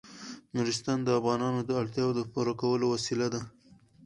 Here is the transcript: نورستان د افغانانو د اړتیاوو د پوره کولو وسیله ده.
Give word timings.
نورستان 0.55 0.97
د 1.03 1.09
افغانانو 1.19 1.59
د 1.63 1.71
اړتیاوو 1.81 2.17
د 2.17 2.21
پوره 2.31 2.53
کولو 2.61 2.85
وسیله 2.93 3.27
ده. 3.33 3.41